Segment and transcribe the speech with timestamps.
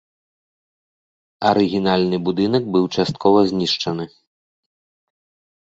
[1.49, 4.05] Арыгінальны будынак быў часткова знішчаны.